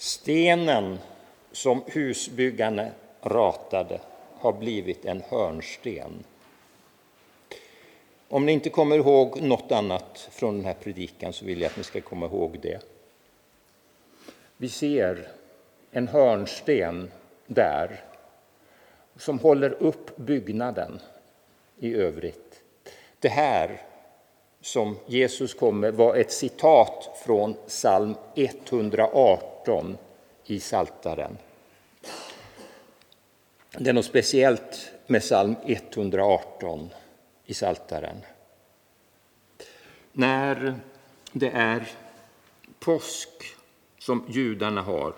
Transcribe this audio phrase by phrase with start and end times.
[0.00, 0.98] Stenen
[1.52, 2.88] som husbyggarna
[3.22, 4.00] ratade
[4.34, 6.24] har blivit en hörnsten.
[8.28, 11.76] Om ni inte kommer ihåg något annat från den här predikan så vill jag att
[11.76, 12.80] ni ska komma ihåg det.
[14.56, 15.28] Vi ser
[15.90, 17.10] en hörnsten
[17.46, 18.04] där
[19.16, 21.00] som håller upp byggnaden
[21.78, 22.62] i övrigt.
[23.18, 23.82] Det här
[24.60, 29.57] som Jesus kom med var ett citat från psalm 118
[30.44, 31.38] i Saltaren.
[33.78, 36.90] Det är något speciellt med psalm 118
[37.44, 38.16] i Saltaren.
[40.12, 40.74] När
[41.32, 41.88] det är
[42.78, 43.28] påsk
[43.98, 45.14] som judarna har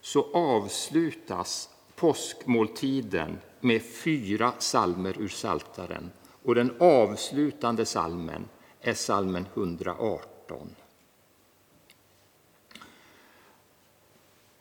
[0.00, 6.10] så avslutas påskmåltiden med fyra salmer ur Saltaren
[6.42, 8.48] och den avslutande salmen
[8.80, 10.74] är salmen 118.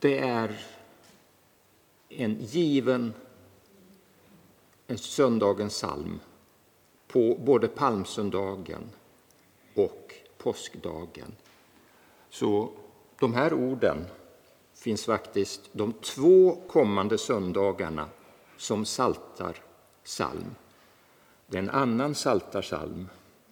[0.00, 0.60] Det är
[2.08, 3.14] en given
[4.86, 6.20] en söndagens psalm
[7.08, 8.90] på både palmsöndagen
[9.74, 11.34] och påskdagen.
[12.30, 12.70] Så
[13.20, 14.04] de här orden
[14.74, 18.08] finns faktiskt de två kommande söndagarna
[18.56, 19.56] som saltar
[20.04, 20.54] psalm.
[21.46, 23.08] Det är en annan saltarsalm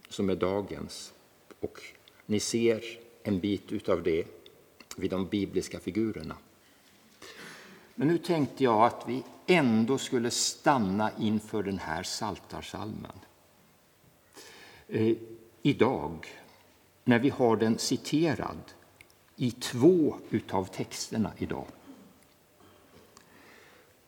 [0.09, 1.13] som är dagens
[1.61, 1.81] och
[2.27, 2.85] ni ser
[3.23, 4.25] en bit av det
[4.97, 6.37] vid de bibliska figurerna.
[7.95, 13.13] Men nu tänkte jag att vi ändå skulle stanna inför den här saltarsalmen.
[14.89, 15.17] Eh,
[15.63, 16.27] idag,
[17.05, 18.63] när vi har den citerad
[19.37, 20.17] i två
[20.51, 21.67] av texterna idag.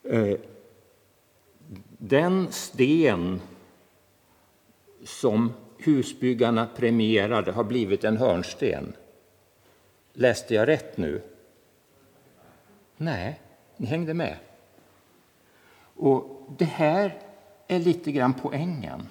[0.02, 0.38] Eh,
[1.98, 3.40] den sten
[5.04, 8.92] som husbyggarna premierade har blivit en hörnsten.
[10.18, 11.22] Läste jag rätt nu?
[12.96, 13.40] Nej,
[13.76, 14.36] ni hängde med.
[15.96, 17.22] Och Det här
[17.66, 19.08] är lite grann poängen.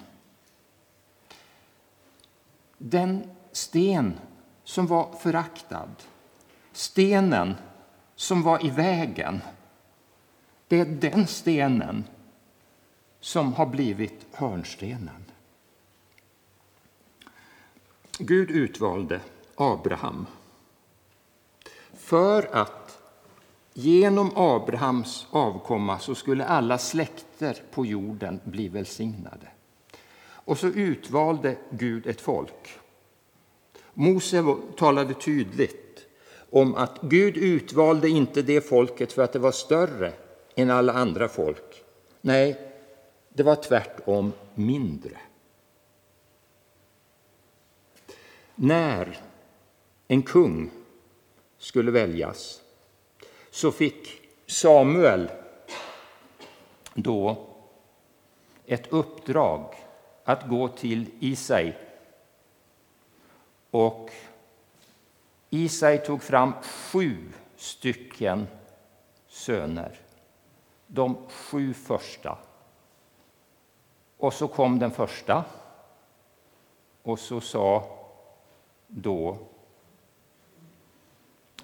[2.78, 4.20] Den sten
[4.64, 5.90] som var föraktad,
[6.72, 7.56] stenen
[8.16, 9.42] som var i vägen,
[10.68, 12.04] det är den stenen
[13.20, 15.26] som har blivit hörnstenen.
[18.20, 19.22] Gud utvalde
[19.56, 20.26] Abraham
[22.08, 23.00] för att
[23.74, 29.48] genom Abrahams avkomma så skulle alla släkter på jorden bli välsignade.
[30.28, 32.80] Och så utvalde Gud ett folk.
[33.94, 36.06] Mose talade tydligt
[36.50, 40.14] om att Gud utvalde inte det folket för att det var större
[40.56, 41.84] än alla andra folk.
[42.22, 42.72] Nej,
[43.30, 45.18] det var tvärtom mindre.
[48.56, 49.18] När
[50.08, 50.72] en kung
[51.58, 52.62] skulle väljas
[53.50, 55.32] så fick Samuel
[56.94, 57.48] då
[58.66, 59.76] ett uppdrag
[60.24, 61.74] att gå till Isai.
[63.72, 64.12] Och
[65.50, 68.48] Isai tog fram sju stycken
[69.28, 70.00] söner,
[70.88, 72.38] de sju första.
[74.18, 75.46] Och så kom den första,
[77.04, 77.98] och så sa
[78.88, 79.38] då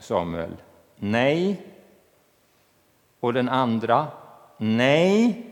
[0.04, 0.56] Samuel
[0.96, 1.62] nej.
[3.20, 4.08] Och den andra
[4.58, 5.44] nej.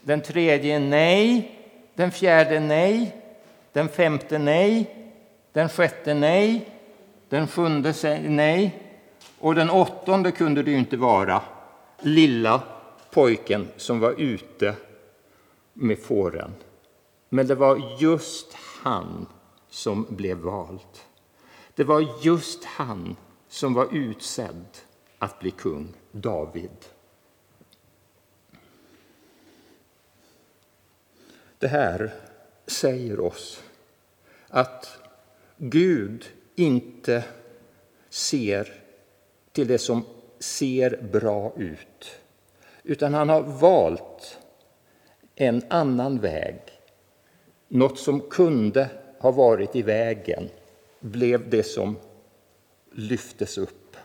[0.00, 1.54] Den tredje nej.
[1.94, 3.16] Den fjärde nej.
[3.72, 4.94] Den femte nej.
[5.52, 6.68] Den sjätte nej.
[7.28, 8.82] Den sjunde nej.
[9.38, 11.42] Och den åttonde kunde det ju inte vara.
[12.00, 12.62] Lilla
[13.10, 14.74] pojken som var ute
[15.72, 16.54] med fåren.
[17.28, 19.26] Men det var just han
[19.70, 20.80] som blev vald.
[21.74, 23.16] Det var just han
[23.48, 24.66] som var utsedd
[25.18, 26.70] att bli kung, David.
[31.58, 32.14] Det här
[32.66, 33.62] säger oss
[34.48, 34.98] att
[35.56, 37.24] Gud inte
[38.08, 38.82] ser
[39.52, 40.04] till det som
[40.38, 42.20] ser bra ut
[42.82, 44.38] utan han har valt
[45.34, 46.60] en annan väg.
[47.68, 50.48] Något som kunde ha varit i vägen
[51.00, 51.96] blev det som
[52.98, 53.96] lyftes upp.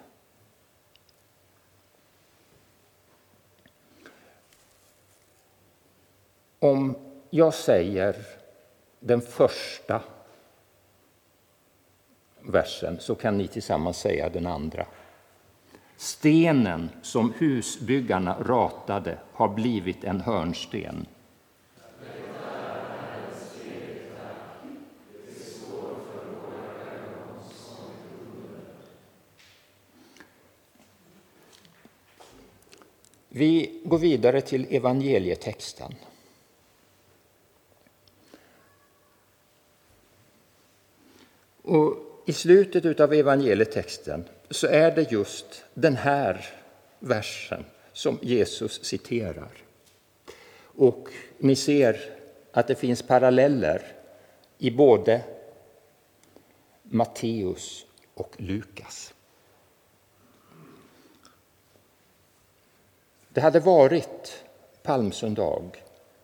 [6.60, 6.96] Om
[7.30, 8.16] jag säger
[9.00, 10.02] den första
[12.42, 14.86] versen så kan ni tillsammans säga den andra.
[15.98, 21.06] Stenen som husbyggarna ratade har blivit en hörnsten.
[33.36, 35.96] Vi går vidare till evangelietexten.
[41.62, 46.46] Och I slutet av evangelietexten så är det just den här
[47.00, 49.52] versen som Jesus citerar.
[50.62, 52.00] Och ni ser
[52.52, 53.96] att det finns paralleller
[54.58, 55.22] i både
[56.84, 59.14] Matteus och Lukas.
[63.34, 64.44] Det hade varit
[64.84, 65.64] palmsöndag.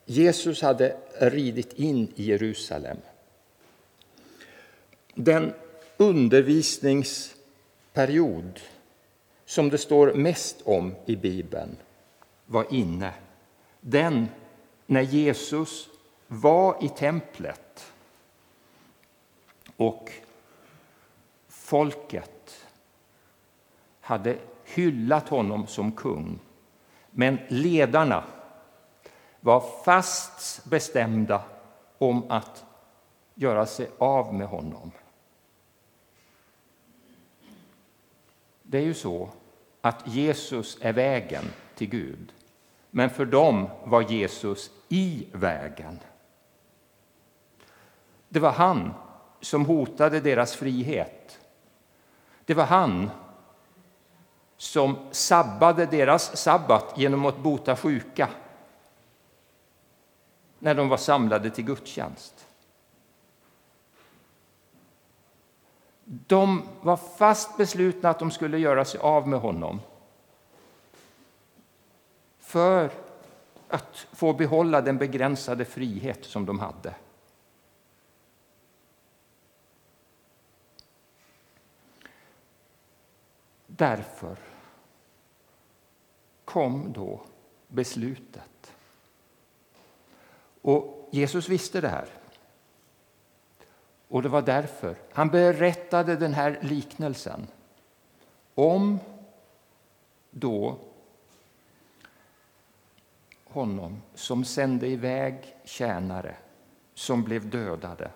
[0.06, 2.98] Jesus hade ridit in i Jerusalem.
[5.14, 5.54] Den
[5.98, 8.60] undervisningsperiod
[9.46, 11.78] som det står mest om i Bibeln
[12.46, 13.14] var inne.
[13.82, 14.28] Den
[14.86, 15.90] när Jesus
[16.28, 17.92] var i templet
[19.76, 20.12] och
[21.48, 22.66] folket
[24.00, 26.40] hade hyllat honom som kung.
[27.12, 28.24] Men ledarna
[29.40, 31.42] var fast bestämda
[31.98, 32.66] om att
[33.36, 34.92] göra sig av med honom.
[38.64, 39.30] Det är ju så
[39.82, 41.44] att Jesus är vägen
[41.76, 42.34] till Gud.
[42.92, 46.00] Men för dem var Jesus i vägen.
[48.30, 48.94] Det var han
[49.42, 51.40] som hotade deras frihet.
[52.46, 53.10] Det var han
[54.60, 58.30] som sabbade deras sabbat genom att bota sjuka
[60.60, 62.46] när de var samlade till gudstjänst.
[66.04, 69.82] De var fast beslutna att de skulle göra sig av med honom
[72.40, 72.92] för
[73.68, 76.94] att få behålla den begränsade frihet som de hade.
[83.80, 84.38] Därför
[86.46, 87.22] kom då
[87.68, 88.74] beslutet.
[90.62, 92.08] Och Jesus visste det här.
[94.08, 97.48] Och det var därför han berättade den här liknelsen
[98.56, 99.00] om
[100.32, 100.78] då
[103.44, 106.36] honom som sände iväg tjänare
[106.94, 108.12] som blev dödade.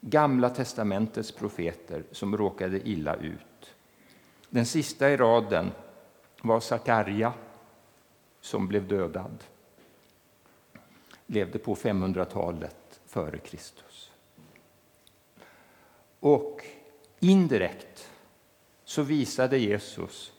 [0.00, 3.74] Gamla testamentets profeter som råkade illa ut.
[4.54, 5.72] Den sista i raden
[6.42, 7.32] var Sakarja
[8.40, 9.44] som blev dödad.
[11.26, 14.10] Levde på 500-talet före Kristus.
[16.20, 16.64] Och
[17.20, 18.10] indirekt
[18.84, 20.32] så visade Jesus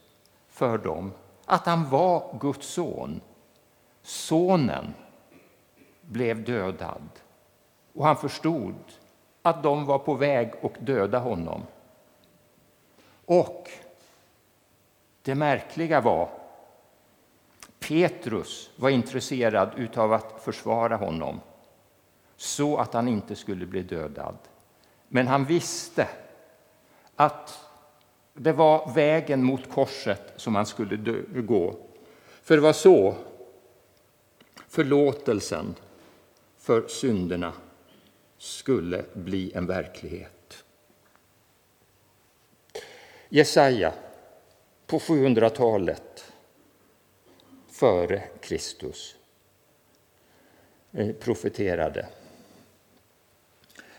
[0.48, 1.12] för dem
[1.46, 3.22] att han var Guds son.
[4.02, 4.94] Sonen
[6.02, 7.10] blev dödad
[7.94, 8.76] och han förstod
[9.42, 11.64] att de var på väg att döda honom.
[13.26, 13.70] Och
[15.26, 16.30] det märkliga var
[17.80, 21.40] Petrus var intresserad av att försvara honom
[22.36, 24.38] så att han inte skulle bli dödad.
[25.08, 26.08] Men han visste
[27.16, 27.60] att
[28.34, 30.98] det var vägen mot korset som han skulle
[31.42, 31.76] gå.
[32.42, 33.16] För det var så
[34.68, 35.76] förlåtelsen
[36.58, 37.54] för synderna
[38.38, 40.64] skulle bli en verklighet.
[43.30, 43.94] Jesaja
[44.88, 46.34] på 700-talet
[47.68, 49.16] före Kristus
[50.92, 52.08] eh, profeterade.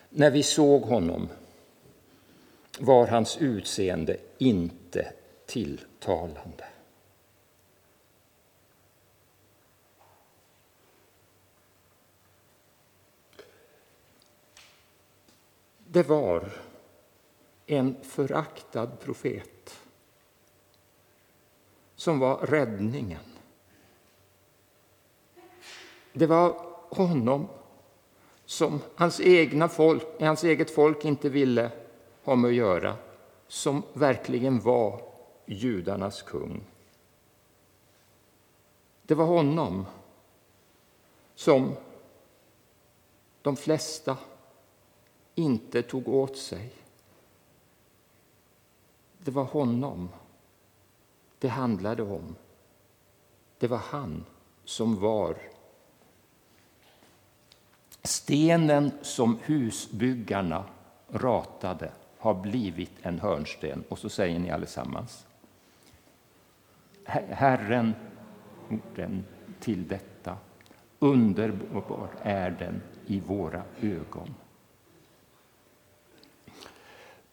[0.08, 1.28] När vi såg honom
[2.78, 5.12] var hans utseende inte
[5.46, 6.64] tilltalande.
[15.88, 16.52] Det var
[17.66, 19.85] en föraktad profet
[22.06, 23.24] som var räddningen.
[26.12, 27.48] Det var honom
[28.44, 31.70] som hans, egna folk, hans eget folk inte ville
[32.24, 32.96] ha med att göra,
[33.46, 35.00] som verkligen var
[35.46, 36.64] judarnas kung.
[39.02, 39.86] Det var honom
[41.34, 41.72] som
[43.42, 44.16] de flesta
[45.34, 46.72] inte tog åt sig.
[49.18, 50.08] Det var honom
[51.38, 52.36] det handlade om.
[53.58, 54.24] Det var han
[54.64, 55.36] som var
[58.02, 60.64] stenen som husbyggarna
[61.12, 63.84] ratade har blivit en hörnsten.
[63.88, 65.26] Och så säger ni allesammans.
[67.04, 67.94] Herren
[68.68, 69.24] orden
[69.60, 70.36] till detta.
[70.98, 74.34] Underbar är den i våra ögon.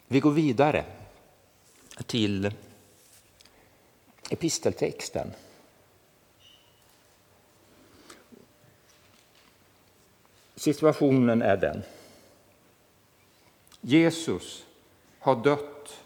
[0.07, 0.85] Vi går vidare
[2.05, 2.53] till
[4.33, 5.33] episteltexten.
[10.55, 11.83] Situationen är den.
[13.81, 14.65] Jesus
[15.19, 15.99] har dött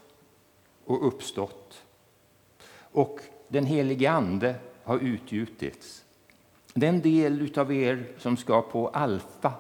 [0.86, 1.84] och uppstått
[2.92, 6.04] och den helige Ande har utgjutits.
[6.74, 9.54] Den del av er som ska på Alfa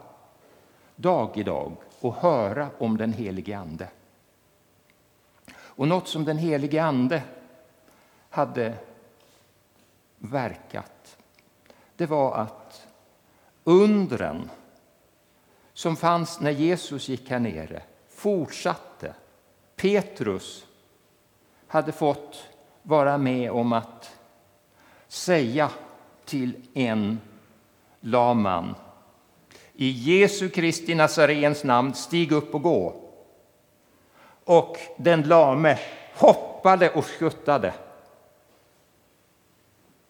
[0.95, 3.89] dag i dag och höra om den helige Ande.
[5.55, 7.23] Och något som den helige Ande
[8.29, 8.73] hade
[10.17, 11.17] verkat,
[11.95, 12.87] det var att
[13.63, 14.49] undren
[15.73, 19.13] som fanns när Jesus gick här nere fortsatte.
[19.75, 20.65] Petrus
[21.67, 22.43] hade fått
[22.83, 24.17] vara med om att
[25.07, 25.69] säga
[26.25, 27.19] till en
[27.99, 28.75] laman
[29.73, 32.95] i Jesu Kristi Nazarens namn, stig upp och gå.
[34.43, 35.79] Och den lame
[36.15, 37.73] hoppade och skuttade.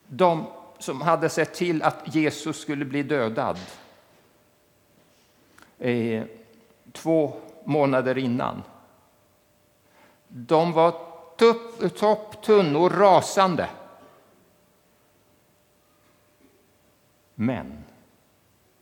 [0.07, 0.45] De
[0.77, 3.57] som hade sett till att Jesus skulle bli dödad
[5.79, 6.23] eh,
[6.91, 7.33] två
[7.63, 8.63] månader innan.
[10.27, 10.93] De var
[11.37, 13.69] tupp, topp, tunnor, rasande.
[17.35, 17.83] Men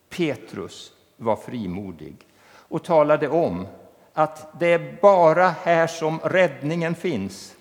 [0.09, 2.15] Petrus var frimodig
[2.47, 3.67] och talade om
[4.13, 7.55] att det är bara här som räddningen finns.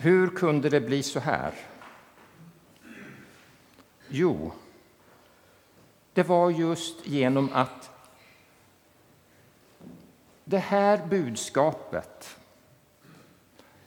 [0.04, 1.54] Hur kunde det bli så här?
[4.08, 4.52] Jo,
[6.14, 7.92] det var just genom att
[10.44, 12.38] det här budskapet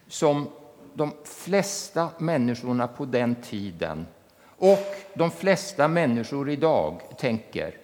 [0.07, 0.49] som
[0.95, 4.07] de flesta människorna på den tiden
[4.43, 7.75] och de flesta människor idag tänker.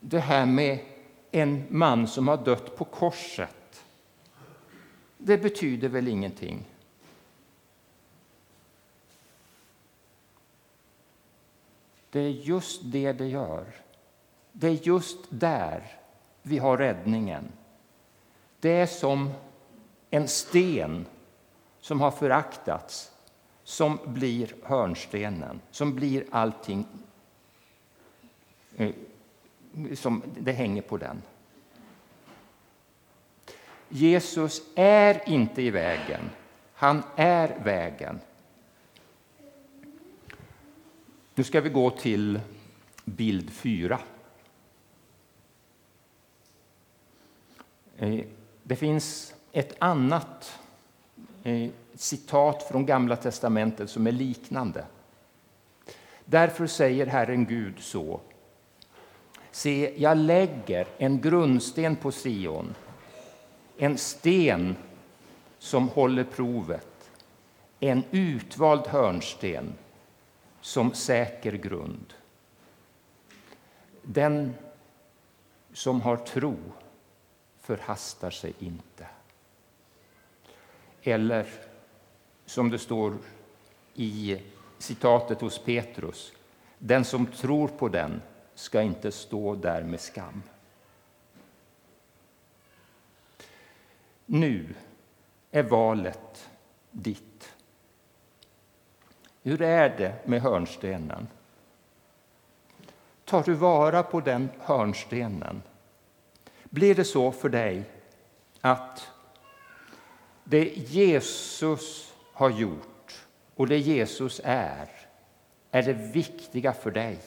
[0.00, 0.78] Det här med
[1.30, 3.59] en man som har dött på korset
[5.22, 6.64] det betyder väl ingenting?
[12.10, 13.64] Det är just det det gör.
[14.52, 15.96] Det är just där
[16.42, 17.52] vi har räddningen.
[18.60, 19.32] Det är som
[20.10, 21.06] en sten
[21.80, 23.12] som har föraktats
[23.64, 26.86] som blir hörnstenen, som blir allting
[28.76, 28.94] eh,
[29.94, 31.22] som det hänger på den.
[33.92, 36.30] Jesus är inte i vägen,
[36.74, 38.20] han är vägen.
[41.34, 42.40] Nu ska vi gå till
[43.04, 44.00] bild 4.
[47.96, 48.20] Eh,
[48.62, 50.58] det finns ett annat
[51.42, 54.84] eh, citat från Gamla testamentet som är liknande.
[56.24, 58.20] Därför säger Herren Gud så.
[59.50, 62.74] Se, jag lägger en grundsten på Sion
[63.82, 64.76] en sten
[65.58, 67.10] som håller provet,
[67.80, 69.74] en utvald hörnsten
[70.60, 72.14] som säker grund.
[74.02, 74.54] Den
[75.72, 76.56] som har tro
[77.60, 79.06] förhastar sig inte.
[81.02, 81.46] Eller
[82.46, 83.14] som det står
[83.94, 84.42] i
[84.78, 86.32] citatet hos Petrus,
[86.78, 88.22] den som tror på den
[88.54, 90.42] ska inte stå där med skam.
[94.32, 94.74] Nu
[95.50, 96.50] är valet
[96.90, 97.54] ditt.
[99.42, 101.28] Hur är det med hörnstenen?
[103.24, 105.62] Tar du vara på den hörnstenen?
[106.64, 107.84] Blir det så för dig
[108.60, 109.08] att
[110.44, 114.90] det Jesus har gjort och det Jesus är,
[115.70, 117.18] är det viktiga för dig?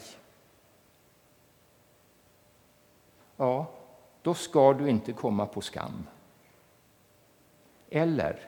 [3.37, 3.71] Ja,
[4.21, 6.07] då ska du inte komma på skam.
[7.95, 8.39] Eller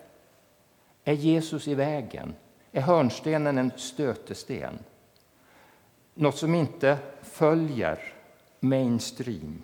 [1.03, 2.35] är Jesus i vägen?
[2.71, 4.79] Är hörnstenen en stötesten?
[6.13, 8.13] Något som inte följer
[8.59, 9.61] mainstream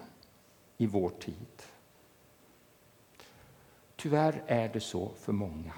[0.78, 1.64] i vår tid.
[3.96, 5.74] Tyvärr är det så för många.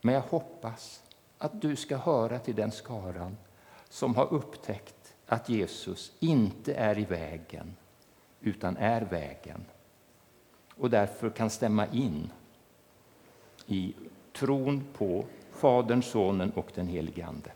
[0.00, 1.02] Men jag hoppas
[1.38, 3.36] att du ska höra till den skaran
[3.88, 7.76] som har upptäckt att Jesus inte är i vägen,
[8.40, 9.64] utan är vägen
[10.76, 12.32] och därför kan stämma in
[13.66, 13.94] i
[14.32, 17.50] tron på Fadern, Sonen och den helige Ande.